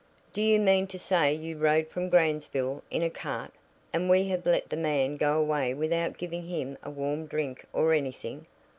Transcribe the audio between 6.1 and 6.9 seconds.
giving him a